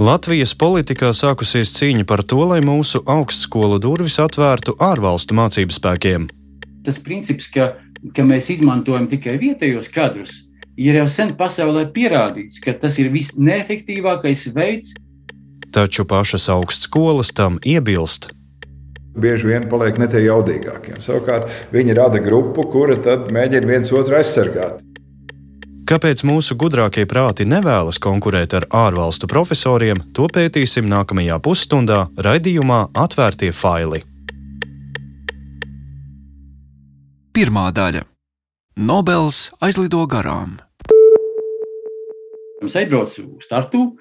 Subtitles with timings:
[0.00, 6.24] Latvijas politikā sākusies cīņa par to, lai mūsu augstskolu durvis atvērtu ārvalstu mācību spēkiem.
[6.86, 7.66] Tas princips, ka,
[8.16, 10.38] ka mēs izmantojam tikai vietējos kadrus,
[10.80, 14.96] ir jau sen pasaulē pierādīts, ka tas ir visneefektīvākais veids.
[15.68, 18.30] Taču pašas augstskolas tam iebilst.
[19.20, 20.96] Bieži vien paliek ne tie jaudīgākie.
[21.04, 24.80] Savukārt viņi rada grupu, kura tad mēģina viens otru aizsargāt.
[25.90, 33.50] Kāpēc mūsu gudrākie prāti nevēlas konkurēt ar ārvalstu profesoriem, to pētīsim nākamajā pusstundā raidījumā Atvērtie
[33.50, 34.04] faili.
[37.34, 38.04] Pirmā daļa-
[38.90, 40.60] Nobels aizlido garām.
[42.62, 43.96] Es aizbraucu uz Tartu,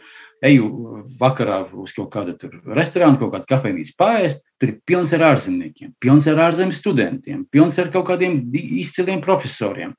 [0.45, 0.69] eju
[1.17, 2.37] vakarā uz kaut kādu
[2.69, 4.45] restorānu, kaut kādu kafejnīcu pāriest.
[4.61, 9.95] Tur ir pilns ar ārzemniekiem, pilns ar ārzemju studentiem, pilns ar kaut kādiem izciliem profesoriem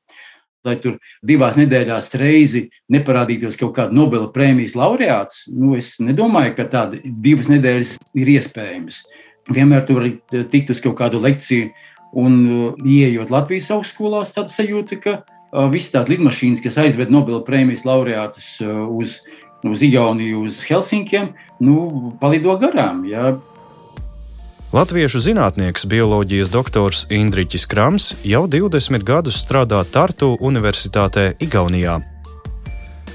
[0.67, 6.69] lai tur divās nedēļās reizi neparādītos kaut kāda Nobela prēmijas laureāts, nu, es nedomāju, ka
[6.73, 9.03] tāda divas nedēļas ir iespējamas.
[9.51, 10.05] Vienmēr tur
[10.53, 11.71] tikt uz kaut kādu lekciju,
[12.13, 17.43] un uh, ieejot Latvijas augstskolās, tad sajūta, ka uh, visas tās lidmašīnas, kas aizved Nobela
[17.47, 19.21] prēmijas laureātus uh, uz,
[19.67, 23.05] uz Igauniju, uz Helsinkiem, nu, palido garām.
[23.09, 23.37] Ja?
[24.71, 31.97] Latviešu zinātnieks, bioloģijas doktors Indriķis Krams jau 20 gadus strādā Tartu Universitātē Igaunijā.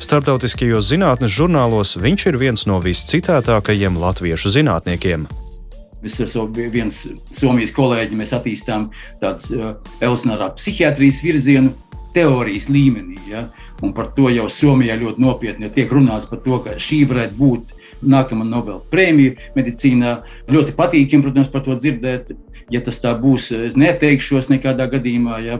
[0.03, 5.23] Startautiskajos zinātnes žurnālos viņš ir viens no viscitētākajiem latviešu zinātniekiem.
[6.03, 6.99] Es esmu viens
[7.31, 8.89] Somijas kolēģis, mēs attīstām
[9.23, 11.71] tādu uh, evolucionārā psihiatrijas virzienu
[12.11, 13.15] teorijas līmenī.
[13.31, 13.47] Ja?
[13.79, 17.75] Un par to jau Somijā ļoti nopietni tiek runāts par to, ka šī varētu būt
[18.03, 20.17] nākamā Nobela prēmija medicīnā.
[20.51, 22.33] Ļoti patīkami, protams, par to dzirdēt.
[22.73, 25.39] Ja tas tā būs, es neteikšos nekādā gadījumā.
[25.45, 25.59] Ja.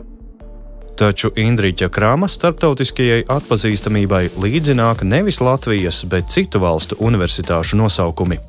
[0.96, 8.40] Taču Indriča Krāma starptautiskajai atpazīstamībai līdzināk nevis Latvijas, bet citu valstu universitāšu nosaukumi.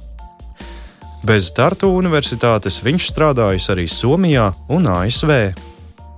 [1.27, 5.33] Bez Tartu universitātes viņš strādājis arī Somijā un ASV.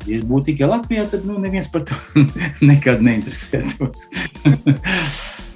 [0.07, 1.97] Ja būtu tikai Latvijā, tad nu, neviens par to
[2.69, 4.06] nekad neinteresētos.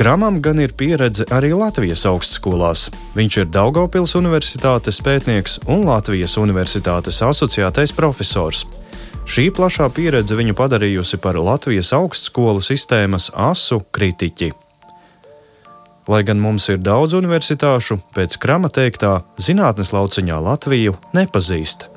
[0.00, 2.86] Kramam gan ir pieredze arī Latvijas augstskolās.
[3.12, 8.62] Viņš ir Daugopils Universitātes pētnieks un Latvijas Universitātes asociētais profesors.
[9.28, 14.48] Šī plašā pieredze viņu padarījusi par Latvijas augstskolu sistēmas asu kritiķi.
[16.08, 21.90] Lai gan mums ir daudz universitāšu, pēc krama teiktā, zinātnes lauciņā Latviju nepazīst.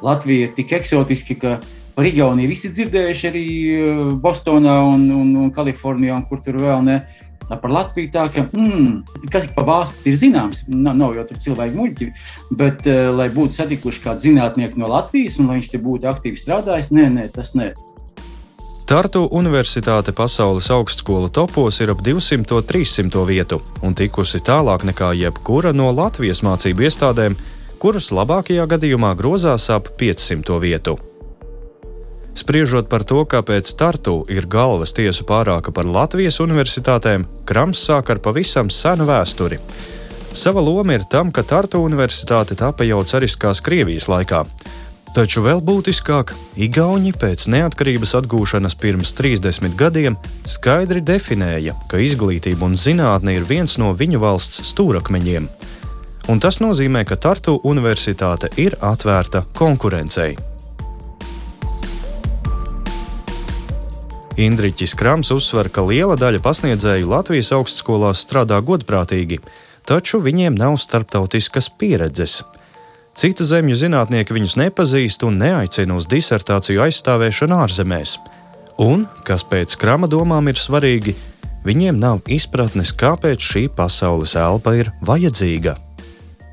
[0.00, 1.54] Latvija ir tik eksotiska, ka
[1.92, 6.88] par Igauniju visi dzirdējuši arī eh, Bostonā un, un, un Kalifornijā, un kur tur vēl
[6.88, 6.98] ne.
[7.48, 11.78] Par Latviju tā, ka mm, kas pa valsti ir zināms, nav, nav jau tur cilvēki
[11.78, 12.08] muļķi,
[12.60, 16.40] bet uh, lai būtu satikuši kādu zinātnieku no Latvijas un lai viņš te būtu aktīvi
[16.40, 17.72] strādājis, nē, nē, tas nē.
[18.88, 25.90] Tartu Universitāte pasaules augstskolu topos ir ap 200-300 vietu un tikusi tālāk nekā jebkura no
[25.92, 27.36] Latvijas mācību iestādēm,
[27.80, 30.96] kuras labākajā gadījumā grozās ap 500 vietu.
[32.38, 38.20] Spriežot par to, kāpēc Tartu ir galvas tiesu pārāka par Latvijas universitātēm, Krams sāk ar
[38.22, 39.58] pavisam senu vēsturi.
[40.38, 44.44] Sava loma ir tam, ka Tartu universitāte tapa jau cariskās Krievijas laikā.
[45.16, 46.30] Taču vēl būtiskāk,
[46.62, 53.74] Igauni pēc neatkarības atgūšanas pirms 30 gadiem skaidri definēja, ka izglītība un zinātne ir viens
[53.82, 55.48] no viņu valsts stūrakmeņiem.
[56.28, 60.36] Un tas nozīmē, ka Tartu universitāte ir atvērta konkurencei.
[64.38, 69.40] Indriķis Krams uzsver, ka liela daļa pasniedzēju Latvijas augstskolās strādā godprātīgi,
[69.82, 72.44] taču viņiem nav starptautiskas pieredzes.
[73.18, 78.14] Citu zemju zinātnieki viņus nepazīst un neaicina uz disertāciju aizstāvēšanu ārzemēs.
[78.78, 81.16] Un, kas pēc krama domām ir svarīgi,
[81.66, 85.74] viņiem nav izpratnes, kāpēc šī pasaules elpa ir vajadzīga.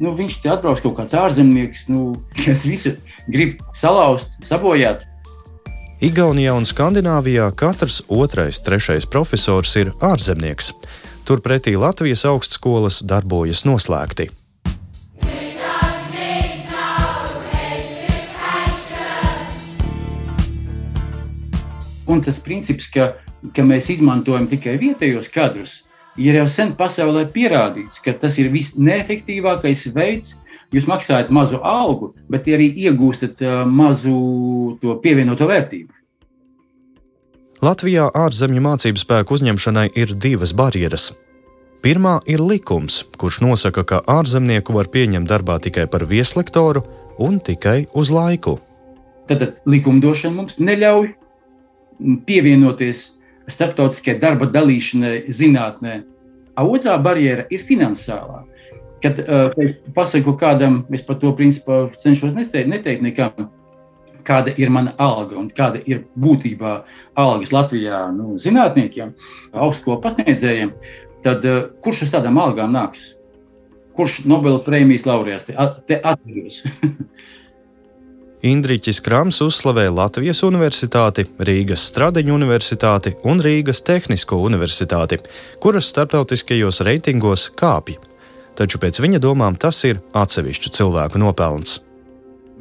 [0.01, 2.97] Nu, viņš te atbrauc kaut kāds ārzemnieks, nu, kas visu
[3.29, 5.05] grib salauzt, sabojāt.
[6.03, 10.73] Igaunijā un Skandināvijā katrs otrais, trešais profesors ir ārzemnieks.
[11.23, 14.27] Turpretī Latvijas augstskolas darbojas noslēgti.
[22.11, 23.13] Un tas princips, ka,
[23.55, 25.79] ka mēs izmantojam tikai vietējos kadrus,
[26.19, 30.35] ir jau sen pasaulē pierādīts, ka tas ir visneefektīvākais veids.
[30.73, 34.15] Jūs maksājat mazu algu, bet arī iegūstat mazu
[34.81, 35.94] to pievienoto vērtību.
[37.65, 41.07] Latvijā ārzemju mācību spēku uzņemšanai ir divas barjeras.
[41.81, 46.83] Pirmā ir likums, kurš nosaka, ka ārzemnieku var pieņemt darbā tikai par vieslektoru
[47.25, 48.59] un tikai uz laiku.
[49.25, 51.09] Tad likumdošana mums neļauj
[52.27, 53.05] pievienoties
[53.49, 56.03] starptautiskajai darba dalīšanai zinātnē
[56.55, 58.43] Otrā barjera ir finansiālā.
[59.03, 63.49] Kad uh, pasaku kādam, es par to principā cenšos neteikt, neteikt nekam,
[64.25, 66.75] kāda ir mana alga un kāda ir būtībā
[67.21, 69.13] algas Latvijā nu, zinātniekiem,
[69.53, 70.73] augstskolu pasniedzējiem,
[71.25, 73.13] tad uh, kurš uz tādām algām nāks?
[73.95, 75.55] Kurš Nobela prēmijas laureāts te,
[75.87, 76.63] te atveros?
[78.45, 85.17] Indriķis Krams uzslavēja Latvijas Universitāti, Rīgas Stradiņu Universitāti un Rīgas Tehnisko Universitāti,
[85.63, 87.95] kuras starptautiskajos reitingos kāpj.
[88.55, 91.79] Taču pēc viņa domām tas ir atsevišķu cilvēku nopelns.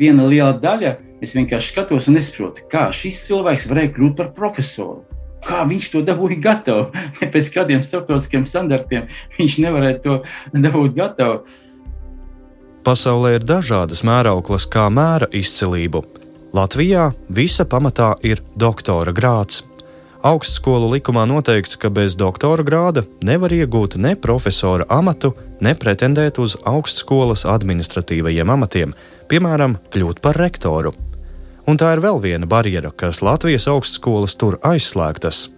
[0.00, 5.02] Viena liela daļa, es vienkārši skatos un nesaprotu, kā šis cilvēks varēja kļūt par profesoru.
[5.44, 6.86] Kā viņš to dabūja gatavu?
[7.34, 10.16] Pēc kādiem starptautiskiem standartiem viņš nevarēja to
[10.56, 11.44] dabūt gatavu.
[12.84, 16.02] Pasaulē ir dažādas mērauklas, kā mēra izcilību.
[16.54, 19.62] Latvijā visa pamatā ir doktora grāts.
[20.24, 26.54] Augstskolu likumā noteikts, ka bez doktora grāda nevar iegūt ne profesora amatu, ne pretendēt uz
[26.64, 28.94] augstskolas administratīvajiem amatiem,
[29.28, 30.94] piemēram, kļūt par rektoru.
[31.68, 35.50] Un tā ir vēl viena barjera, kas Latvijas augstskolas tur aizslēgtas.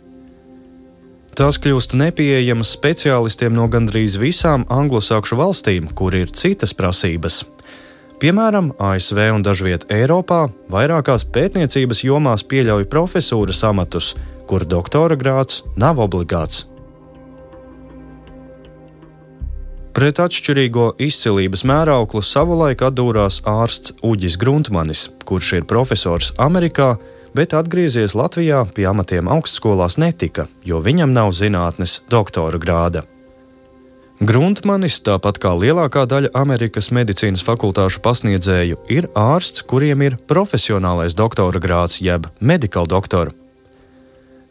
[1.38, 7.44] Tās kļūst nepieejamas speciālistiem no gandrīz visām anglosakšu valstīm, kur ir citas prasības.
[8.18, 14.14] Piemēram, ASV un dažviet Eiropā vairākās pētniecības jomās pieļauj profesūras amatus,
[14.46, 16.64] kur doktora grāts nav obligāts.
[19.96, 26.96] Pret atšķirīgo izcilības mērauklu savulaik atdūrās ārsts Uģis Gruntmanis, kurš ir profesors Amerikā
[27.36, 33.04] bet atgriezies Latvijā pie amatiem augstskolās netika, jo viņam nav zinātnes doktora grāda.
[34.16, 41.60] Gruntmanis, tāpat kā lielākā daļa Amerikas medicīnas fakultāšu pasniedzēju, ir ārsts, kuriem ir profesionālais doktora
[41.60, 43.36] grāds jeb medikāla doktora.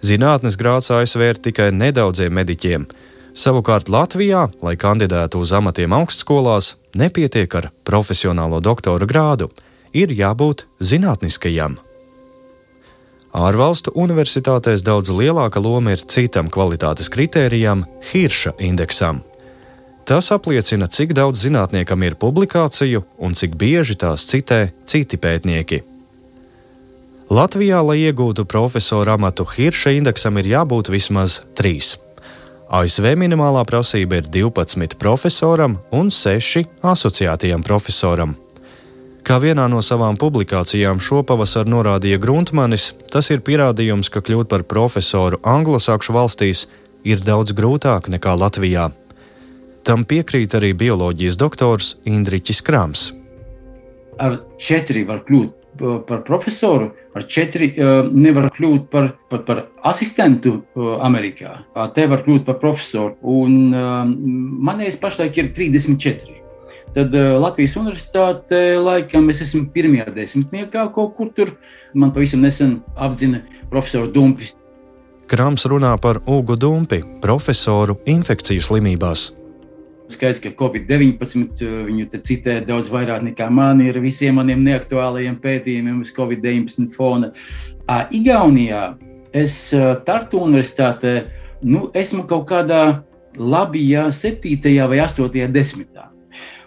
[0.05, 2.83] Zinātnes grāds ASV ir tikai nedaudziem mediķiem.
[3.35, 9.49] Savukārt Latvijā, lai kandidētu uz amatiem augstskolās, nepietiek ar profesionālo doktora grādu,
[9.97, 11.79] ir jābūt zinātniskajam.
[13.35, 19.23] Ārvalstu universitātēs daudz lielāka loma ir citam kvalitātes kritērijam- Hirša indeksam.
[20.05, 25.94] Tas apliecina, cik daudz zinātniekam ir publikāciju un cik bieži tās citē citi pētnieki.
[27.25, 31.95] Latvijā, lai iegūtu profesora amatu, Hirša indeksam ir jābūt vismaz 3.
[32.69, 38.35] ASV minimālā prasība ir 12 profesoram un 6 asociētajam profesoram.
[39.25, 45.41] Kā vienā no savām publikācijām šopavasar norādīja Gruntmanis, tas ir pierādījums, ka kļūt par profesoru
[45.41, 46.67] anglosakšu valstīs
[47.01, 48.91] ir daudz grūtāk nekā Latvijā.
[49.81, 53.11] Tam piekrīt arī bioloģijas doktors Indriķis Krams.
[54.21, 57.71] Ar četri var kļūt par profesoru, ar četri
[58.11, 59.61] nevar kļūt par, par, par
[59.91, 60.57] asistentu
[61.03, 61.57] Amerikā.
[61.95, 63.15] Te var kļūt par profesoru.
[63.21, 63.75] Un
[64.69, 66.41] manējais pašlaik ir 34
[66.95, 71.51] tad Latvijas universitāte laikam es esmu pirmajā desmitniekā kaut kur tur.
[71.93, 73.41] Man pavisam nesen apzina
[73.71, 74.55] profesors Dumpis.
[75.27, 79.31] Krams runā par Ugu Dumpi, profesoru infekciju slimībās.
[80.13, 86.03] Skaidrs, ka Covid-19 eh, viņu citē daudz vairāk nekā man ir visiem maniem neaktuālajiem pētījumiem
[86.05, 87.31] uz Covid-19 fona.
[88.13, 88.95] Igaunijā
[89.35, 89.57] es
[90.05, 91.15] Tartu universitātē
[91.65, 92.81] nu, esmu kaut kādā
[93.37, 94.87] labajā, 7.
[94.89, 95.47] vai 8.
[95.51, 96.09] desmitā.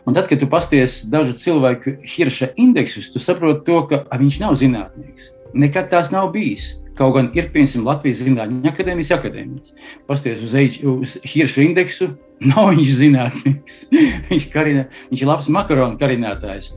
[0.08, 4.54] Un tad, kad tu pasties dažu cilvēku hirša indeksus, tu saproti to, ka viņš nav
[4.56, 5.32] zinātnīgs.
[5.52, 6.78] Nekad tās nav bijis.
[6.96, 9.74] Kaut gan ir, piemēram, Latvijas Zinātņu akadēmijas akadēmijas.
[10.08, 10.56] Pasties uz,
[10.90, 12.08] uz hirša indeksu,
[12.50, 13.80] nav viņš zinātnīgs.
[14.30, 16.72] viņš, karina, viņš ir labs makaronu karinātājs.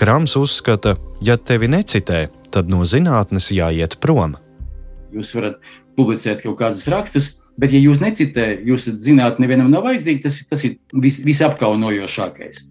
[0.00, 4.34] Krams uzskata, ja tevi necitē, tad no zinātnes jāiet prom.
[5.14, 5.60] Jūs varat
[5.94, 10.64] publicēt kaut kādus rakstus, Bet, ja jūs necitējat, jūs zināt, nevienam nav vajadzīgi, tas, tas
[10.66, 12.64] ir vis, visapkaunojošākais.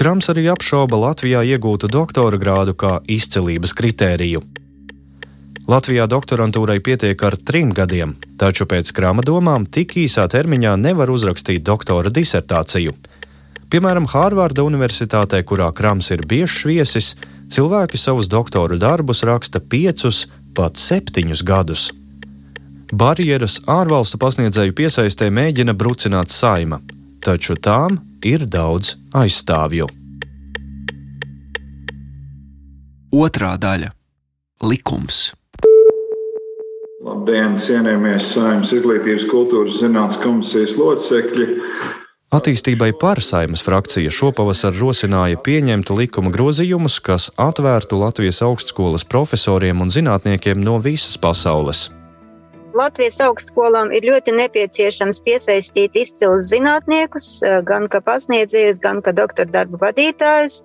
[0.00, 4.40] Krams arī apšauba Latvijā iegūtu doktora grādu kā izcelības kritēriju.
[5.70, 11.62] Latvijā doktorantūrai pietiek ar trim gadiem, taču pēc krāma domām tik īsā termiņā nevar uzrakstīt
[11.62, 12.96] doktora disertāciju.
[13.70, 17.12] Piemēram, Hārvarda Universitātē, kurā krams ir biežs viesis,
[17.54, 20.24] cilvēki savus doktora darbus raksta piecus,
[20.58, 21.86] pat septiņus gadus.
[22.90, 26.80] Barjeras ārvalstu pasniedzēju piesaistē mēģina brucināt saima,
[27.22, 29.86] taču tām ir daudz aizstāvju.
[33.14, 33.94] Otra daļa-
[34.70, 35.28] likums.
[37.00, 41.46] Labdien, cienījamies Saimnes Izglītības kultūras zinātnes komisijas locekļi!
[42.36, 49.88] Attīstībai par saimas frakcija šopavasar rosināja pieņemt likuma grozījumus, kas atvērtu Latvijas augstskolas profesoriem un
[49.88, 51.86] zinātniekiem no visas pasaules.
[52.76, 59.48] Latvijas augstskolām ir ļoti nepieciešams piesaistīt izcilus zinātniekus, eh, gan kā pasniedzējus, gan kā doktora
[59.56, 60.60] darbu vadītājus.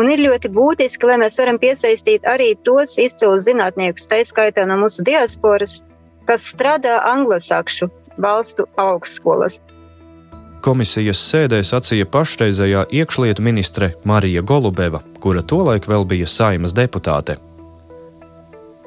[0.00, 4.80] Un ir ļoti būtiski, lai mēs varam piesaistīt arī tos izcilus zinātniekus, tā skaitā no
[4.80, 5.82] mūsu diasporas,
[6.26, 9.60] kas strādā anglosakšu valstu augstskolas.
[10.64, 17.36] Komisijas sēdē sacīja pašreizējā iekšlietu ministre Marija Golubeva, kura tolaik vēl bija saimas deputāte.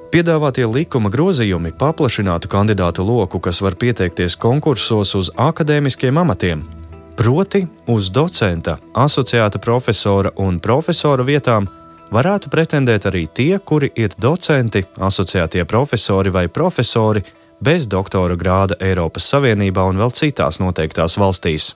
[0.08, 6.64] Piedāvātie likuma grozījumi paplašinātu kandidātu loku, kas var pieteikties konkursos uz akadēmiskiem amatiem,
[7.18, 11.68] proti uz docenta, asociēta profesora un profesora vietām
[12.14, 17.24] varētu pretendēt arī tie, kuri ir docenti, asociētie profesori vai profesori
[17.60, 21.74] bez doktora grāda Eiropas Savienībā un vēl citās noteiktās valstīs.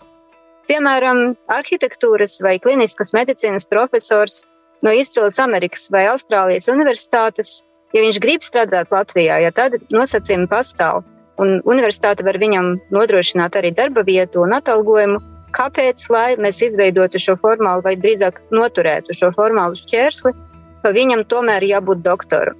[0.69, 4.43] Piemēram, arhitektūras vai kliniskas medicīnas profesors
[4.85, 7.61] no izcils Amerikas vai Austrālijas universitātes
[7.95, 11.03] ja viņš grib strādāt Latvijā, ja tad nosacījumi pastāv.
[11.41, 15.19] Un universitāte var viņam nodrošināt arī darba vietu un atalgojumu.
[15.51, 16.07] Kāpēc
[16.39, 20.33] mēs izveidotu šo formālu, vai drīzāk noturētu šo formālu šķērsli,
[20.81, 22.57] ka viņam tomēr jābūt doktoram?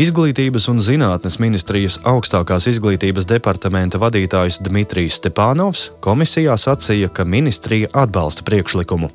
[0.00, 8.46] Izglītības un zinātnes ministrijas augstākās izglītības departamenta vadītājs Dmitrijs Stepānovs komisijā sacīja, ka ministrija atbalsta
[8.46, 9.10] priekšlikumu.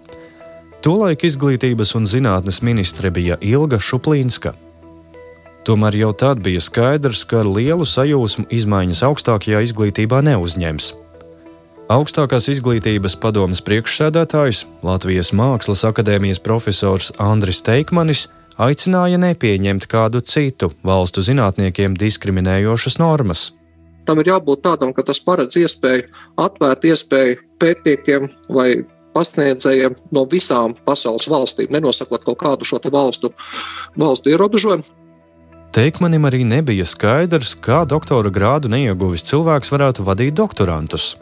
[0.86, 4.54] Tolaik izglītības un zinātnes ministre bija Ilga Šuplīnska.
[5.66, 10.92] Tomēr jau tad bija skaidrs, ka lielu sajūsmu izmaiņas augstākajā izglītībā neuzņems.
[11.86, 18.24] Augstākās izglītības padomas priekšsēdētājs, Latvijas Mākslas akadēmijas profesors Andris Teikmanis
[18.58, 23.52] aicināja nepieņemt kādu citu valstu zinātniekiem diskriminējošas normas.
[24.10, 26.08] Tam ir jābūt tādam, ka tas paredz iespēju
[26.42, 28.26] atvērt iespēju pētniekiem
[28.58, 28.82] vai
[29.14, 33.30] pasniedzējiem no visām pasaules valstīm, nenosakot kaut kādu šo valstu,
[33.94, 34.90] valstu ierobežojumu.
[35.76, 41.14] Teikmanim arī nebija skaidrs, kā doktora grādu neieguvis cilvēks varētu vadīt doktorantus.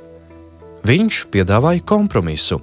[0.84, 2.60] Viņš piedāvāja kompromisu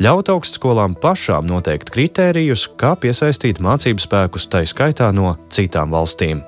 [0.00, 6.40] ļaut augstskolām pašām noteikt kritērijus, kā piesaistīt mācību spēkus, tai skaitā no citām valstīm.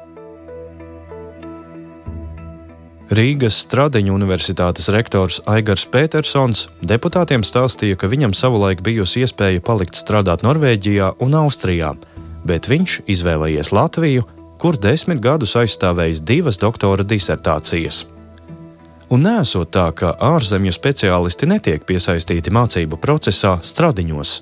[3.12, 10.46] Rīgas Stradiņu universitātes rektors Aigars Petersons deputātiem stāstīja, ka viņam savulaik bijusi iespēja palikt strādāt
[10.46, 11.92] Norvēģijā un Austrijā,
[12.48, 14.24] bet viņš izvēlējies Latviju
[14.62, 18.04] kur desmit gadus aizstāvējis divas doktora disertācijas.
[19.12, 24.38] Un nesot tā, ka ārzemju speciālisti netiek piesaistīti mācību procesā stradiņos.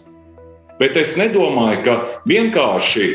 [0.79, 1.97] Bet es nedomāju, ka
[2.31, 3.09] vienkārši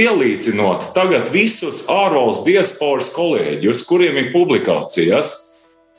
[0.00, 5.34] pielīdzinot tagad visus ārvalstu diasporas kolēģus, kuriem ir publikācijas,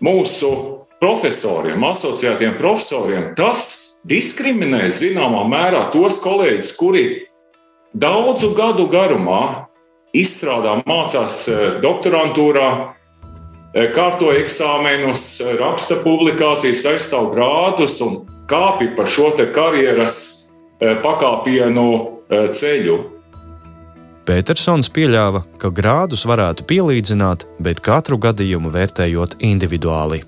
[0.01, 0.49] mūsu
[1.01, 7.03] profesoriem, asociētiem profesoriem, tas diskriminē zināmā mērā tos kolēģus, kuri
[7.93, 9.67] daudzu gadu garumā
[10.17, 12.67] izstrādā, mācās e, doktorantūrā,
[13.95, 20.17] kārto eksāmenus, e, raksta publikācijas, aizstāv grādus un kāpj pa šo karjeras
[20.81, 21.87] pakāpienu
[22.31, 22.97] ceļu.
[24.25, 30.23] Petersons pieļāva, ka grādus varētu pielīdzināt, bet katru gadījumu vērtējot individuāli.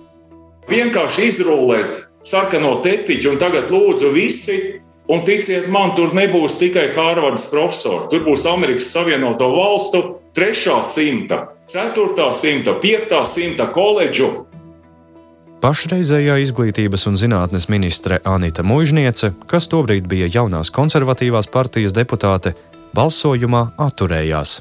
[0.69, 4.57] Vienkārši izrullēt sarkano tepiņu, un tagad lūdzu visi
[5.07, 8.07] Un ticiet man, tur nebūs tikai Hārvardas profesori.
[8.07, 9.99] Tur būs Amerikas Savienoto Valstu
[10.33, 10.81] 3.
[10.81, 12.33] simta, 4.
[12.33, 13.25] simta, 5.
[13.25, 14.47] simta koledžu.
[15.61, 22.55] Pašreizējā izglītības un zinātnes ministre Anita Mūžniece, kas tobrīd bija jaunās konservatīvās partijas deputāte,
[22.97, 24.55] balsojumā atturējās.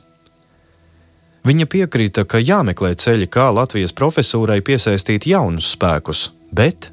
[1.49, 6.93] Viņa piekrita, ka jāmeklē ceļi, kā Latvijas profesūrai piesaistīt jaunus spēkus, bet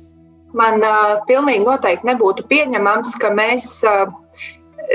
[0.56, 4.08] man uh, pilnīgi noteikti nebūtu pieņemams, ka mēs, uh,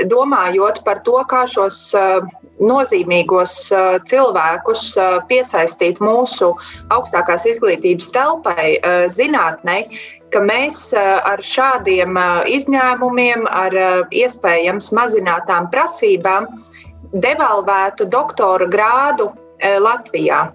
[0.03, 2.25] domājot par to, kā šos uh,
[2.59, 6.53] nozīmīgos uh, cilvēkus uh, piesaistīt mūsu
[6.93, 8.75] augstākās izglītības telpai,
[9.11, 9.87] zinātnei,
[10.33, 12.17] ka mēs ar šādiem
[12.51, 13.75] izņēmumiem, ar
[14.11, 16.49] iespējams mazinātām prasībām
[17.13, 19.29] devalvētu doktora grādu
[19.61, 20.49] Latvijā.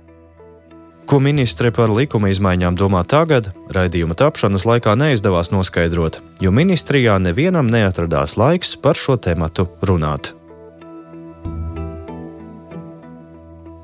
[1.11, 7.67] Ko ministre par likuma izmaiņām domā tagad, raidījuma tapšanas laikā neizdevās noskaidrot, jo ministrijā nevienam
[7.67, 10.31] neatradās laiks par šo tēmatu runāt.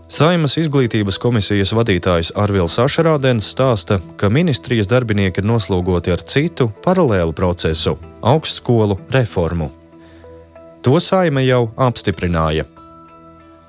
[0.06, 7.34] Saimas izglītības komisijas vadītājs Arvils Ašerādens stāsta, ka ministrijas darbinieki ir noslogoti ar citu paralēlu
[7.34, 7.98] procesu-
[8.34, 9.72] augstskolu reformu.
[10.82, 12.70] To saima jau apstiprināja.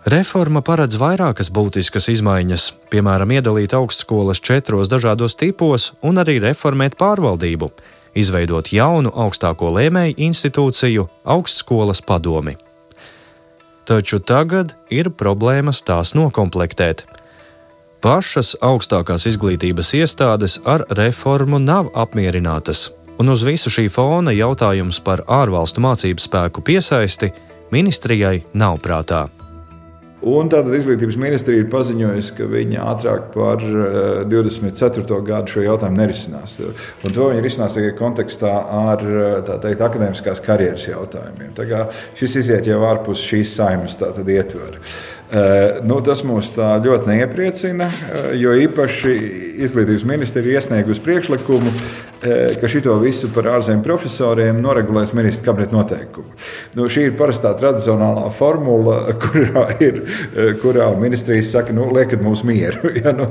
[0.07, 7.67] Reforma paredz vairākas būtiskas izmaiņas, piemēram, iedalīt augstskolas četros dažādos tipos un arī reformēt pārvaldību,
[8.15, 12.55] izveidot jaunu augstāko lēmēju institūciju, augstskolas padomi.
[13.83, 17.03] Taču tagad ir problēmas tās nokomplektēt.
[17.99, 25.25] Pašas augstākās izglītības iestādes ar reformu nav apmierinātas, un uz visu šī fona jautājums par
[25.27, 27.33] ārvalstu mācību spēku piesaisti
[27.75, 29.25] ministrijai nav prātā.
[30.27, 33.61] Un tātad izglītības ministrija ir paziņojusi, ka viņa ātrāk par
[34.31, 35.03] 24.
[35.05, 36.57] Eh, gadu šo jautājumu nerisinās.
[37.05, 41.53] Un to viņi risinās tikai kontekstā ar eh, teikt, akadēmiskās karjeras jautājumiem.
[42.19, 44.81] Šis iziet jau ārpus šīs saimnes ietvaru.
[45.27, 49.15] Uh, nu, tas mūs ļoti neiepriecina, uh, jo īpaši
[49.65, 56.31] izglītības ministrija iesniegusi priekšlikumu, uh, ka šo visu par ārzemju profesoriem noregulēs ministra kabineta noteikumu.
[56.79, 59.99] Nu, šī ir parastā tradicionālā formula, kurā, ir,
[60.61, 62.93] kurā ministrijas saka, nu, liekat mums mieru.
[62.97, 63.27] Ja, nu,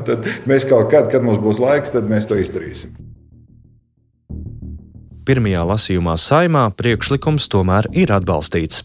[0.47, 2.93] mēs kaut kad, kad mums būs laiks, tad mēs to izdarīsim.
[5.27, 8.85] Pirmajā lasījumā saimā priekšlikums tomēr ir atbalstīts.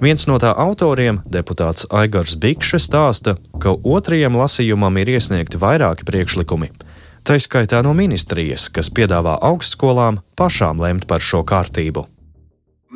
[0.00, 6.70] Viens no tā autoriem, deputāts Aigars Bikšs, stāsta, ka otrajam lasījumam ir iesniegti vairāki priekšlikumi.
[7.20, 12.06] Tā izskaitā no ministrijas, kas piedāvā augstskolām pašām lemt par šo kārtību.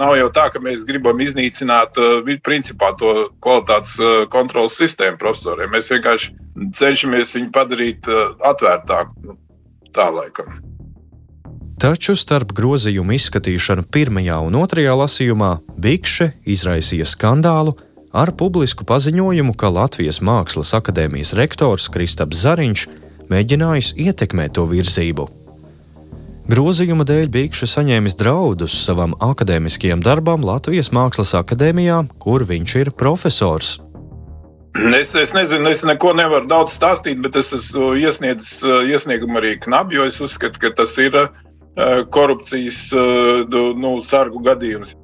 [0.01, 5.77] Nav jau tā, ka mēs gribam iznīcināt uh, principā, to kvalitātes uh, kontrolas sistēmu profesoriem.
[5.77, 6.33] Mēs vienkārši
[6.73, 9.37] cenšamies viņu padarīt uh, atvērtāku.
[9.93, 10.57] Tā laikam.
[11.85, 15.51] Taču starp grozījumu izskatīšanu pirmajā un otrajā lasījumā
[15.85, 17.75] Bikše izraisīja skandālu
[18.09, 22.87] ar publisku paziņojumu, ka Latvijas Mākslas akadēmijas rektors Kristaps Zariņš
[23.29, 25.29] mēģinājis ietekmēt to virzību.
[26.49, 33.77] Grozījuma dēļ Bikše saņēmis draudus savam akadēmiskajam darbam Latvijas Mākslas akadēmijā, kur viņš ir profesors.
[34.89, 40.01] Es, es nezinu, es neko nevaru daudz stāstīt, bet es esmu iesniedzis iesniegumu arī knabi,
[40.01, 41.27] jo es uzskatu, ka tas ir
[42.11, 44.95] korupcijas eh, nu, sargu gadījums.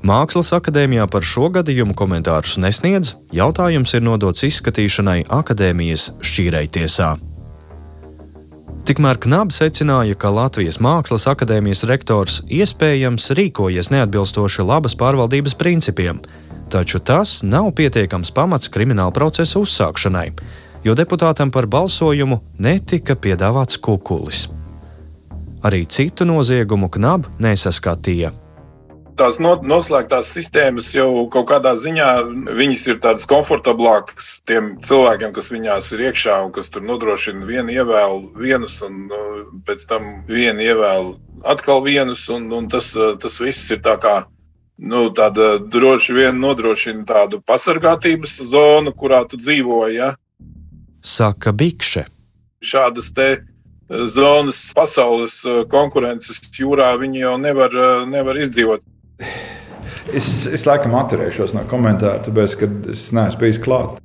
[0.00, 3.18] Mākslas akadēmijā par šo gadījumu komentārus nesniedz.
[3.36, 7.18] Jautājums ir nodots izskatīšanai akadēmijas šķīrei tiesā.
[8.88, 16.22] Tikmēr Knabs secināja, ka Latvijas Mākslas akadēmijas rektors iespējams rīkojies neatbilstoši labas pārvaldības principiem,
[16.72, 20.30] taču tas nav pietiekams pamats krimināla procesa uzsākšanai,
[20.88, 24.46] jo deputātam par balsojumu netika piedāvāts kukulis.
[25.60, 28.32] Arī citu noziegumu knab nesaskatīja.
[29.20, 32.06] Tās noslēgtās sistēmas jau kaut kādā ziņā
[32.56, 38.30] ir tādas komfortablākas tiem cilvēkiem, kas viņās ir iekšā un kas tur nodrošina vienu ievēlu,
[38.40, 39.20] vienus, un nu,
[39.68, 41.12] pēc tam vienu ievēlu
[41.44, 42.24] atkal vienus.
[42.32, 44.22] Un, un tas, tas viss ir tā kā
[44.80, 49.82] nu, tāda droši vien nodrošina tādu pasargātības zonu, kurā tu dzīvo.
[49.92, 50.14] Ja?
[51.04, 52.06] Saka Bikše.
[52.64, 53.28] Šādas te
[53.90, 58.84] zonas pasaules eh, konkurences jūrā viņi jau nevar, eh, nevar izdzīvot.
[60.14, 64.00] Es, es laikam atturēšos no komentāra, tāpēc, ka es neesmu bijis klāts.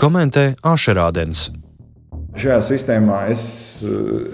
[0.00, 1.50] Komentē Ašerādens.
[2.40, 3.44] Šajā sistēmā es,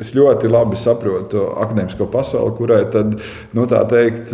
[0.02, 3.16] es ļoti labi saprotu akadēmisko pasauli, kurai tad,
[3.56, 4.32] nu, tā teikt,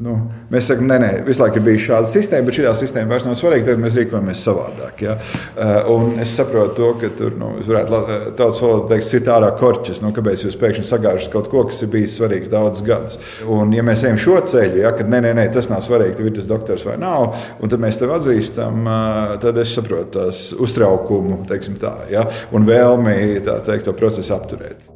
[0.00, 0.16] nu,
[0.52, 3.36] mēs sakām, nē, nē, visu laiku ir bijusi šāda sistēma, bet šī sistēma vairs nav
[3.38, 5.02] svarīga, tad mēs rīkojamies savādāk.
[5.04, 5.16] Ja?
[5.20, 8.00] Eh, un es saprotu to, ka tur, nu, varētu
[8.38, 11.92] tautas valodā teikt, sit ārā korķis, nu, kāpēc jūs pēkšņi sagāžat kaut ko, kas ir
[11.92, 13.18] bijis svarīgs daudzus gadus.
[13.44, 16.30] Un, ja mēs ejam šo ceļu, ja, kad nē, nē, nē, tas nav svarīgi, tev
[16.30, 20.44] ir tas doktors vai nav, un tad mēs tevi atzīstam, eh, tad es saprotu tās
[20.56, 22.24] uztraukumu, teiksim tā, ja?
[22.56, 24.86] un vēlmi vēlmi teikt, to procesu apturēt.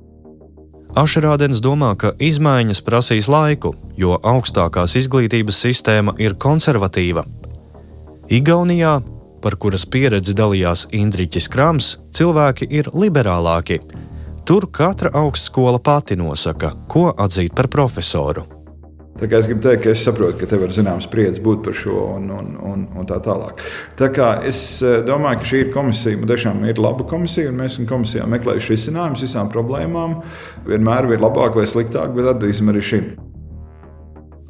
[0.94, 7.24] Ašerādens domā, ka izmaiņas prasīs laiku, jo augstākās izglītības sistēma ir konservatīva.
[8.31, 9.00] Igaunijā,
[9.42, 13.81] par kuras pieredzi dalījās Indriķis Krams, cilvēki ir liberālāki.
[14.46, 18.54] Tur katra augstskola pati nosaka, ko atzīt par profesoru.
[19.14, 21.77] Tā kā es gribu teikt, ka es saprotu, ka tev ir zināms spriedzes būt par
[21.79, 23.62] šo un, un, un, un tā tālāk.
[23.98, 27.79] Tā kā es eh, domāju, ka šī ir komisija, tiešām ir laba komisija, un mēs
[27.87, 30.18] komisijā meklējuši risinājumus visām problēmām.
[30.66, 33.07] Vienmēr ir labāk vai sliktāk, bet atbildīsim arī šim.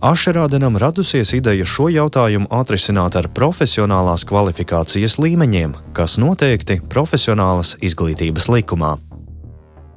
[0.04, 8.96] Ašerādenam radusies ideja šo jautājumu atrisināt ar profesionālās kvalifikācijas līmeņiem, kas noteikti profesionālas izglītības likumā.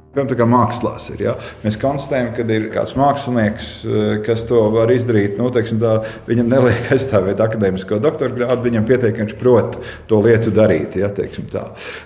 [0.08, 1.22] Piemēram, kā mākslās ir.
[1.26, 1.32] Ja?
[1.60, 5.36] Mēs konstatējam, ka ir kāds mākslinieks, eh, kas to var izdarīt.
[5.36, 9.76] Nu, teiksim, tā, viņam neliek aizstāvēt akadēmisko doktora grādu, viņam pietiek, ka viņš prot
[10.08, 10.96] to lietu darīt.
[10.96, 11.10] Ja?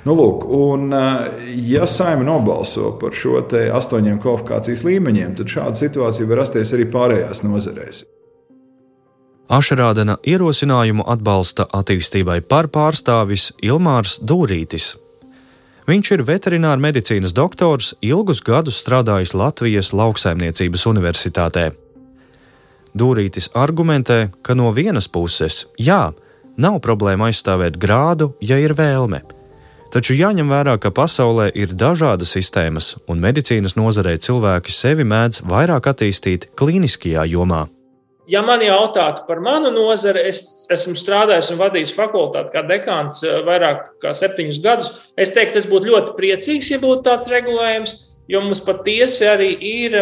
[0.04, 1.30] Nu, lūk, un, eh,
[1.68, 7.46] ja saima nobalso par šo astoņiem kvalifikācijas līmeņiem, tad šāda situācija var rasties arī pārējās
[7.46, 8.04] nozarēs.
[9.52, 14.94] Ašrādena ierosinājumu atbalsta attīstībai par pārstāvis Ilmārs Dūrītis,
[15.82, 21.72] Viņš ir veterināra medicīnas doktors, ilgus gadus strādājis Latvijas Lauksaimniecības Universitātē.
[22.94, 26.12] Dūrītis argumentē, ka no vienas puses, jā,
[26.56, 29.24] nav problēma aizstāvēt grādu, ja ir vēlme.
[29.92, 35.90] Taču jāņem vērā, ka pasaulē ir dažādas sistēmas, un medicīnas nozarē cilvēki sevi mēdz vairāk
[35.90, 37.66] attīstīt klīniskajā jomā.
[38.30, 43.40] Ja man jautātu par manu nozari, es esmu strādājis un vadījis fakultāti kā dekāns eh,
[43.46, 44.92] vairāk kā septiņus gadus.
[45.18, 47.96] Es teiktu, es būtu ļoti priecīgs, ja būtu tāds regulējums,
[48.30, 49.98] jo mums patiesi arī ir,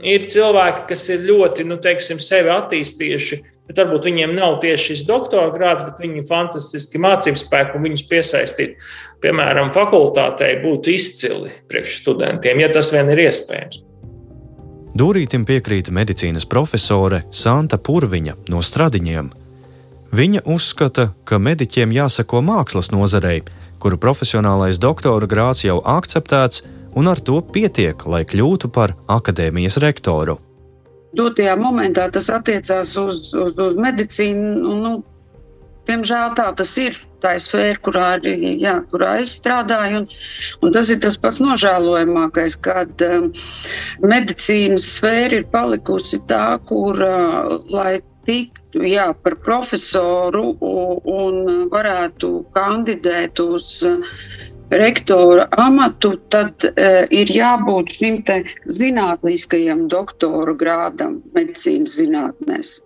[0.00, 3.42] ir cilvēki, kas ir ļoti, nu, teiksim, sevi attīstījuši.
[3.68, 7.84] Bet varbūt viņiem nav tieši šis doktora grāds, bet viņi ir fantastiski mācību spēku un
[7.84, 8.78] viņus piesaistīt
[9.24, 13.84] piemēram, fakultātei būtu izcili priekš studentiem, ja tas vien ir iespējams.
[14.96, 19.28] Dūrītim piekrīt medicīnas profesore Santa Purviņa no Stradiņiem.
[20.16, 23.42] Viņa uzskata, ka mediķiem jāsako mākslas nozarei,
[23.78, 26.62] kuru profesionālais doktora grāts jau akceptēts,
[26.96, 30.38] un ar to pietiek, lai kļūtu par akadēmijas rektoru.
[31.18, 34.72] Dotajā momentā tas attiecās uz, uz, uz medicīnu.
[34.80, 34.94] Nu,
[35.88, 36.96] Diemžēl tā tas ir.
[37.24, 38.08] Tā ir sfēra, kurā,
[38.62, 40.02] jā, kurā es strādāju.
[40.02, 40.04] Un,
[40.62, 43.30] un tas ir tas pats nožēlojamākais, kad um,
[44.04, 47.96] medicīnas sfēra ir palikusi tā, kur, uh, lai
[48.28, 54.20] tiktu jā, par profesoru un, un varētu kandidēt uz uh,
[54.70, 58.20] rektora amatu, tad uh, ir jābūt šim
[58.78, 62.76] zinātniskajam doktora grādam medicīnas zinātnēs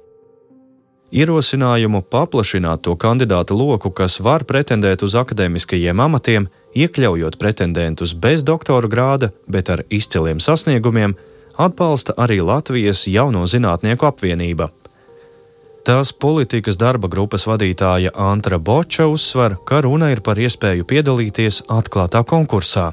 [1.12, 8.88] ierosinājumu paplašināt to kandidātu loku, kas var pretendēt uz akadēmiskajiem amatiem, iekļaujot pretendentus bez doktora
[8.88, 11.14] grāda, bet ar izciliem sasniegumiem,
[11.60, 14.70] atbalsta arī Latvijas jauno zinātnieku apvienība.
[15.82, 22.22] Tās politikas darba grupas vadītāja Antra Boča uzsver, ka runa ir par iespēju piedalīties atklātā
[22.22, 22.92] konkursā.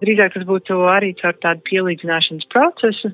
[0.00, 3.10] Drīzāk tas būtu arī caur tādu pielīdzināšanas procesu,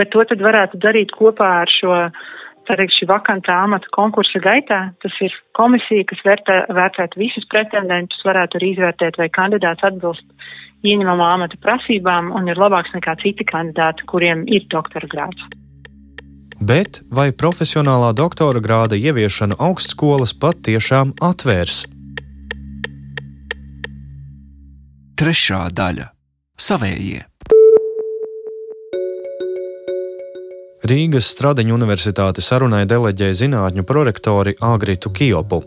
[0.00, 5.32] bet to varētu darīt kopā ar šo Tātad šī vakantā amata konkursa gaitā tas ir
[5.56, 10.26] komisija, kas vērtē, vērtētu visus pretendentus, varētu arī izvērtēt, vai kandidāts atbilst
[10.86, 15.46] ieņemamā amata prasībām un ir labāks nekā citi kandidāti, kuriem ir doktora grāds.
[16.60, 21.84] Bet vai profesionālā doktora grāda ieviešanu augstskolas patiešām atvērs?
[25.16, 26.10] Trešā daļa-
[26.68, 27.35] savējie.
[30.84, 35.62] Rīgas Stradiņu universitāte sarunai deleģēja zinātņu prorektori Agritu Kiopu.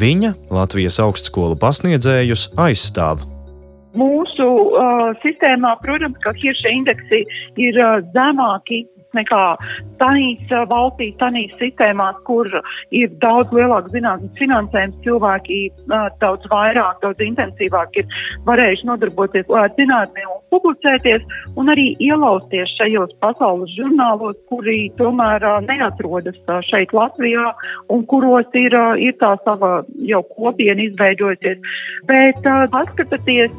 [0.00, 3.26] Viņa Latvijas augstskolu pasniedzējus aizstāv.
[3.98, 7.24] Mūsu uh, sistēmā, protams, ka hirša indeksi
[7.58, 8.84] ir uh, zemāki
[9.16, 9.42] nekā
[10.00, 12.48] tanīs valstīs, tanīs sistēmās, kur
[12.94, 15.60] ir daudz lielāks zinātnes finansējums, cilvēki
[16.22, 21.26] daudz vairāk, daudz intensīvāk ir varējuši nodarboties ar zinātnē un publicēties
[21.60, 27.50] un arī ielausties šajos pasaules žurnālos, kuri tomēr neatrodas šeit Latvijā
[27.90, 31.60] un kuros ir, ir tā sava jau kopiena izveidojusies.
[32.08, 33.52] Bet paskatoties,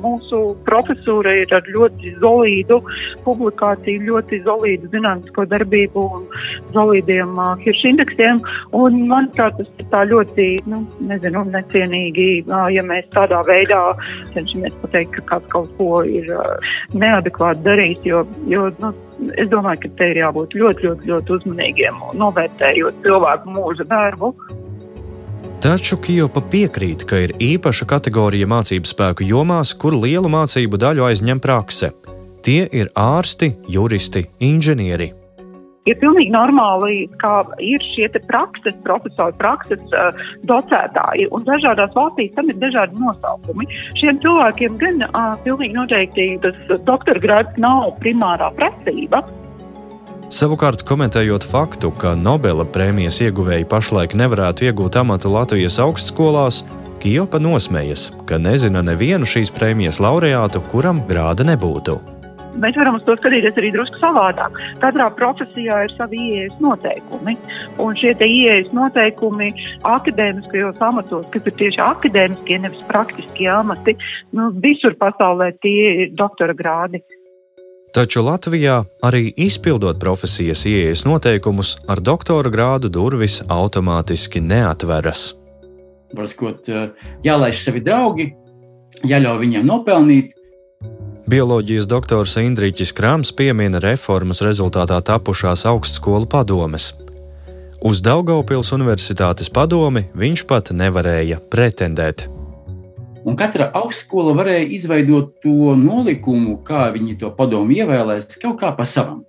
[0.00, 2.80] mūsu profesūra ir ar ļoti zolīdu
[3.26, 6.26] publikāciju, ļoti zolīdu solīdu zinātnisko darbību un
[6.74, 8.40] solīdiem uh, hiršu indeksiem.
[8.76, 13.80] Un, manuprāt, tas ir tā ļoti, nu, nezinu, necienīgi, uh, ja mēs tādā veidā
[14.34, 18.94] cenšamies pateikt, ka kāds kaut ko ir uh, neadekvāti darījis, jo, jo nu,
[19.36, 24.34] es domāju, ka te ir jābūt ļoti, ļoti, ļoti uzmanīgiem novērtējot cilvēku mūža darbu.
[25.60, 31.42] Taču Kijopa piekrīt, ka ir īpaša kategorija mācību spēku jomās, kur lielu mācību daļu aizņem
[31.44, 31.90] prakse.
[32.40, 35.10] Tie ir ārsti, juristi, inženieri.
[35.88, 40.16] Ir pilnīgi normāli, ka ir šie prakses, profesori, prakses uh,
[40.48, 43.68] docētāji, un dažādās valstīs tam ir dažādi nosaukumi.
[44.00, 49.20] Šiem cilvēkiem gan uh, pilnīgi noteikti tas doktora grāds nav primārā prasība.
[50.30, 56.62] Savukārt, komentējot faktu, ka Nobela prēmijas ieguvēji pašlaik nevarētu iegūt amatu Latvijas augstskolās,
[57.00, 61.98] Kijopa nosmējas, ka nezina nevienu šīs prēmijas laureātu, kuram grāda nebūtu
[62.58, 64.58] mēs varam uz to skatīties arī drusku savādāk.
[64.82, 67.36] Katrā profesijā ir savi ieejas noteikumi.
[67.82, 69.52] Un šie ieejas noteikumi
[69.88, 73.96] akadēmiskajos amatos, kas ir tieši akadēmiskie, nevis praktiskie amati,
[74.36, 77.02] nu, visur pasaulē tie ir doktora grādi.
[77.90, 85.32] Taču Latvijā arī izpildot profesijas ieejas noteikumus, ar doktora grādu durvis automātiski neatveras.
[86.14, 86.70] Varbūt
[87.26, 88.28] jālaiž sevi draugi,
[89.10, 90.36] jāļauj viņiem nopelnīt,
[91.30, 96.88] Bioloģijas doktors Indriķis Krams piemina reformas rezultātā tapušās augstskolu padomes.
[97.86, 102.24] Uz Daugaupils Universitātes padomi viņš pat nevarēja pretendēt.
[103.22, 108.88] Un katra augstskola varēja izveidot to nolikumu, kā viņi to padomu ievēlēs, kaut kā pa
[108.88, 109.20] savam.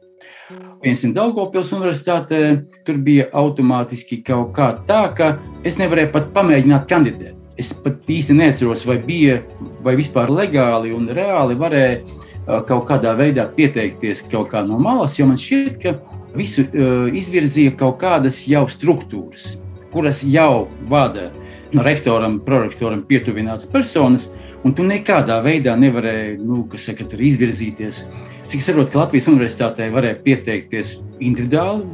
[0.82, 2.42] Piemēram, Daugopils universitātē
[2.88, 7.41] tur bija automātiski kaut kā tā, ka es nevarēju pat pamēģināt kandidēt.
[7.60, 9.42] Es pat īsti neatceros, vai bija
[9.84, 15.28] vai vispār legāli un reāli varēja kaut kādā veidā pieteikties kaut kā no malas, jo
[15.30, 15.96] man šķiet, ka
[16.38, 16.66] visu
[17.18, 19.58] izvirzīja kaut kādas jau struktūras,
[19.92, 21.30] kuras jau vada
[21.72, 24.30] rektoram, prorektoram pietuvinātas personas,
[24.64, 28.04] un tu nekādā veidā nevarēji nu, saka, izvirzīties.
[28.52, 31.86] Cik saprotu, ka Latvijas universitātē varēja pieteikties individuāli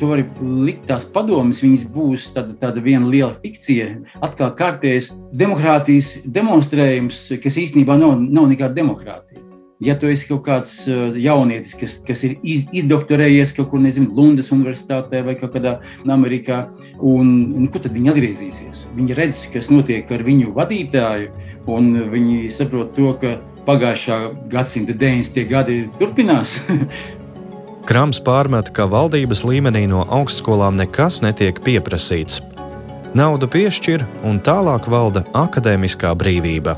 [0.00, 3.88] tu vari likt tās padomas, viņas būs tāda, tāda viena liela fikcija,
[4.24, 9.42] atkal kārtējs demokrātijas demonstrējums, kas īstenībā nav, nav nekāda demokrātija.
[9.84, 14.08] Ja tu esi kaut kāds uh, jaunietis, kas, kas ir iz, izdoktorējies kaut kur, nezinu,
[14.16, 15.74] Lundas universitātē vai kaut kādā
[16.08, 16.62] Amerikā,
[16.96, 18.86] un, un kur tad viņi atgriezīsies?
[18.96, 21.28] Viņi redz, kas notiek ar viņu vadītāju,
[21.76, 23.36] un viņi saprot to, ka
[23.68, 25.44] pagājušā gadsimta 90.
[25.52, 26.56] gadi turpinās.
[27.86, 32.40] Krams pārmet, ka valdības līmenī no augstskolām nekas netiek pieprasīts.
[33.14, 36.74] Naudu piešķir un tālāk valda akadēmiskā brīvība.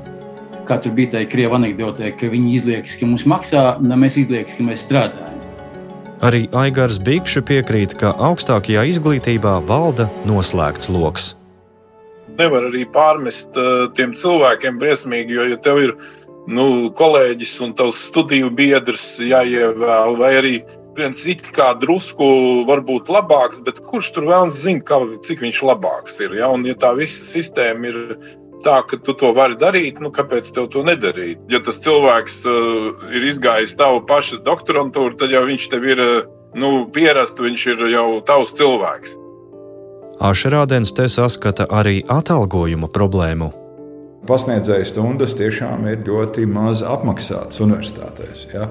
[0.68, 4.59] Kā tur bija tā krieva anekdote, ka viņi izliekas, ka mums maksā, un mēs izliekas,
[4.59, 5.38] ka mēs strādājam.
[6.29, 11.31] Arī Aigars Bikšs piekrīt, ka augstākajā izglītībā valda noslēgts lokus.
[12.37, 15.97] Nevar arī pārmest uh, tiem cilvēkiem briesmīgi, jo, ja tev ir
[16.53, 20.55] nu, kolēģis un tavs studiju biedrs jāievēl, vai arī
[20.99, 22.27] viens it kā drusku
[22.69, 26.37] varbūt labāks, bet kurš tur vēl zina, kā, cik viņš labāks ir.
[26.39, 26.51] Ja?
[26.55, 28.01] Un, ja tā visa sistēma ir
[28.65, 31.41] tā, ka tu to vari darīt, nu, kāpēc tev to nedarīt?
[31.53, 36.19] Ja tas cilvēks uh, ir izgājis tavu pašu doktorantūru, tad jau viņš tev ir uh,
[36.59, 39.17] nu, pierasts, viņš ir jau tavs cilvēks.
[40.19, 43.53] Ašerādens te saskata arī atalgojuma problēmu.
[44.27, 48.49] Pasniedzēju stundas tiešām ir ļoti maz apmaksātas universitātēs.
[48.51, 48.67] Ja?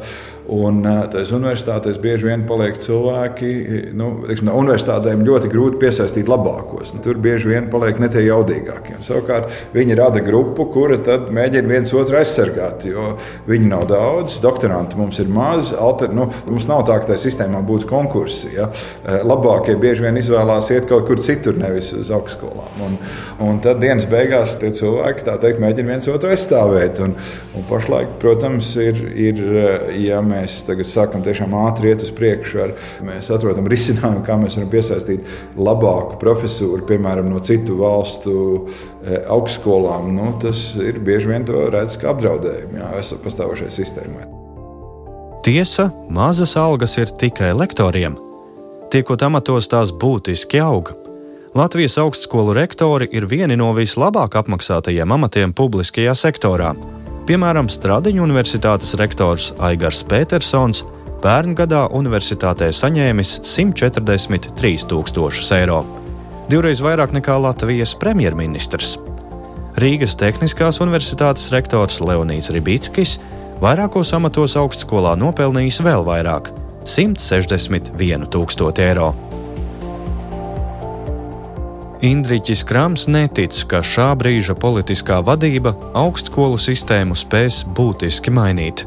[0.53, 3.49] Un tajās universitātēs bieži vien paliek cilvēki,
[3.97, 6.93] nu, teiksim, universitātēm ļoti grūti piesaistīt labākos.
[7.03, 8.95] Tur bieži vien paliek ne tie jaudīgākie.
[8.95, 13.17] Un, savukārt viņi rada grupu, kura tad mēģina viens otru aizsargāt, jo
[13.49, 17.59] viņi nav daudz, doktoranti mums ir maz, alter, nu, mums nav tā, ka tajā sistēmā
[17.67, 18.53] būtu konkursi.
[18.55, 18.69] Ja?
[19.27, 22.79] Labākie bieži vien izvēlās iet kaut kur citur, nevis uz augstskolām.
[22.87, 22.97] Un,
[23.43, 27.03] un tad dienas beigās tie cilvēki teikt, mēģina viens otru aizstāvēt.
[27.03, 27.19] Un,
[27.57, 29.43] un pašlaik, protams, ir, ir
[29.99, 32.73] ja mēs mēs tagad sākam tiešām ātri iet uz priekšu, ar,
[33.05, 38.35] mēs atrodam risinājumu, kā mēs varam piesaistīt labāku profesūru, piemēram, no citu valstu
[39.03, 40.11] e, augstskolām.
[40.15, 42.91] Nu, tas ir bieži vien to redz kā apdraudējumu jā,
[43.25, 44.27] pastāvošai sistēmai.
[45.47, 48.17] Tiesa, mazas algas ir tikai lektoriem.
[48.91, 50.95] Tiekot amatos, tās būtiski auga.
[51.57, 56.75] Latvijas augstskolu rektori ir vieni no vislabāk apmaksātajiem amatiem publiskajā sektorā.
[57.27, 60.85] Piemēram, Stradiņu universitātes rektors Aigars Petersons
[61.19, 65.81] pērn gadā universitātē saņēmis 143 tūkstošus eiro,
[66.47, 68.95] divreiz vairāk nekā Latvijas premjerministrs.
[69.83, 73.17] Rīgas Tehniskās universitātes rektors Leonīds Ribickis
[73.59, 76.53] vairākos amatos augstskolā nopelnījis vēl vairāk-
[76.95, 79.11] 161 tūkstoši eiro.
[82.05, 88.83] Indriķis Krams netic, ka šā brīža politiskā vadība augstskolu sistēmu spēs būtiski mainīt.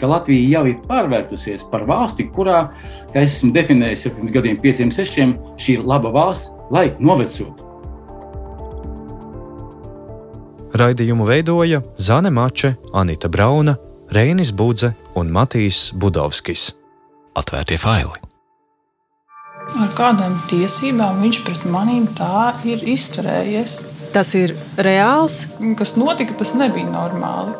[0.00, 2.70] Ka Latvija jau ir pārvērtusies par valsti, kurā,
[3.12, 7.60] kā es esmu definējis jau pirms gadiem, pieciem, sešiem, šī ir laba valsts, lai novecotu.
[10.74, 13.76] Raidījumu veidoja Zane Mače, Anita Brauna,
[14.16, 16.72] Reinis Budze un Matīs Budovskis.
[17.36, 18.23] Atvērtie faili!
[19.72, 23.78] Ar kādām tiesībām viņš pret maniem tā ir izturējies?
[24.14, 25.44] Tas ir reāls.
[25.78, 27.56] Kas notika, tas nebija normāli.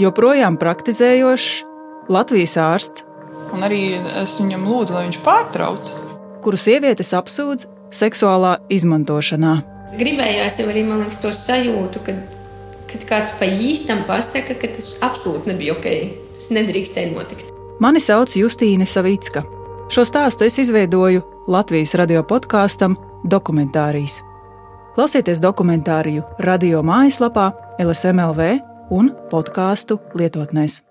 [0.00, 1.48] Joprojām praktizējošs
[2.08, 3.04] Latvijas ārsts.
[3.52, 5.92] Un arī es viņam lūdzu, lai viņš pārtrauc.
[6.44, 9.58] Kuru sievietes apsūdz seksuālā izmantošanā.
[9.98, 12.20] Gribējās jau arī liekas, to sajūtu, kad,
[12.92, 15.88] kad kāds pa īstam pasaka, ka tas absolūti nebija ok.
[16.38, 17.50] Tas nedrīkstēja notikt.
[17.82, 19.42] Mani sauc Justīne Savicka.
[19.92, 22.92] Šo stāstu es izveidoju Latvijas radio podkāstam
[23.24, 24.18] Dokumentārijas.
[24.92, 27.46] Klausieties dokumentāriju radio mājaslapā,
[27.80, 28.50] LSMLV
[28.92, 30.82] un podkāstu lietotnēs.